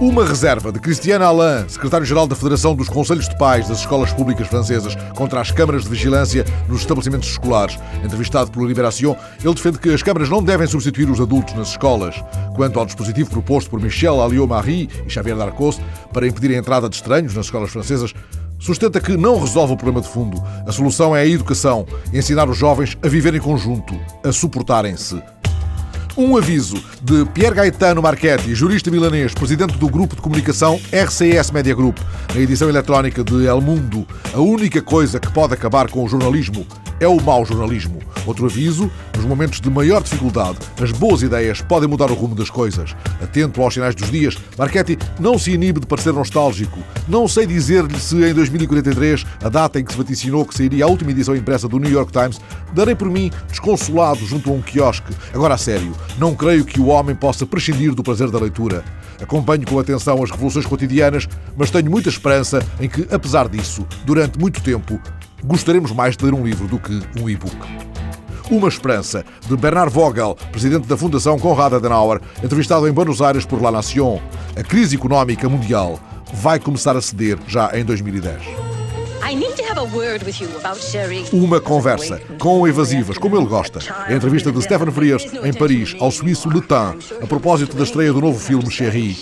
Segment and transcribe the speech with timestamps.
[0.00, 4.46] Uma reserva de Christiane Alain, secretário-geral da Federação dos Conselhos de Pais das Escolas Públicas
[4.46, 7.76] Francesas, contra as câmaras de vigilância nos estabelecimentos escolares.
[8.04, 12.14] Entrevistado pelo Libération, ele defende que as câmaras não devem substituir os adultos nas escolas.
[12.54, 15.80] Quanto ao dispositivo proposto por Michel Alliot-Marie e Xavier Darcos
[16.12, 18.14] para impedir a entrada de estranhos nas escolas francesas,
[18.56, 20.40] sustenta que não resolve o problema de fundo.
[20.64, 25.20] A solução é a educação, ensinar os jovens a viver em conjunto, a suportarem-se.
[26.18, 31.76] Um aviso de Pierre Gaetano Marchetti, jurista milanês, presidente do grupo de comunicação RCS Media
[31.76, 31.96] Group,
[32.34, 34.04] na edição eletrónica de El Mundo.
[34.34, 36.66] A única coisa que pode acabar com o jornalismo
[37.00, 38.00] é o mau jornalismo.
[38.26, 42.50] Outro aviso: nos momentos de maior dificuldade, as boas ideias podem mudar o rumo das
[42.50, 42.94] coisas.
[43.22, 46.78] Atento aos sinais dos dias, Marchetti não se inibe de parecer nostálgico.
[47.06, 50.88] Não sei dizer-lhe se em 2043, a data em que se vaticinou que sairia a
[50.88, 52.40] última edição impressa do New York Times,
[52.72, 55.14] darei por mim desconsolado junto a um quiosque.
[55.32, 58.84] Agora a sério, não creio que o homem possa prescindir do prazer da leitura.
[59.20, 64.38] Acompanho com atenção as revoluções cotidianas, mas tenho muita esperança em que, apesar disso, durante
[64.38, 65.00] muito tempo,
[65.44, 67.56] gostaremos mais de ler um livro do que um e-book.
[68.50, 73.60] Uma Esperança, de Bernard Vogel, presidente da Fundação Konrad Adenauer, entrevistado em Buenos Aires por
[73.60, 74.20] La Nation.
[74.56, 76.00] A crise económica mundial
[76.32, 78.42] vai começar a ceder já em 2010.
[81.32, 83.80] Uma conversa com evasivas, como ele gosta.
[84.06, 88.20] A entrevista de Stephen Frears em Paris ao suíço Letin, a propósito da estreia do
[88.22, 89.14] novo filme Chérie.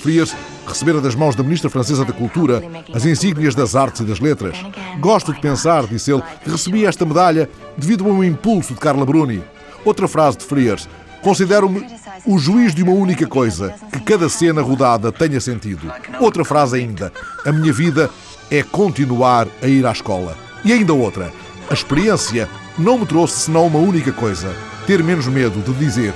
[0.00, 0.34] Frears
[0.66, 2.62] recebera das mãos da ministra francesa da Cultura
[2.92, 4.56] as insígnias das artes e das letras.
[5.00, 9.04] Gosto de pensar, disse ele, que recebi esta medalha devido a um impulso de Carla
[9.04, 9.42] Bruni.
[9.84, 10.88] Outra frase de Frears.
[11.22, 11.86] Considero-me
[12.26, 15.90] o juiz de uma única coisa, que cada cena rodada tenha sentido.
[16.20, 17.12] Outra frase ainda.
[17.46, 18.10] A minha vida
[18.50, 20.36] é continuar a ir à escola.
[20.64, 21.32] E ainda outra.
[21.70, 24.54] A experiência não me trouxe senão uma única coisa:
[24.86, 26.12] ter menos medo de dizer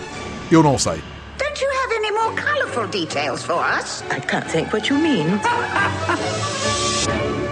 [0.50, 1.02] eu não sei.
[2.18, 4.02] more colourful details for us?
[4.10, 5.40] I can't think what you mean.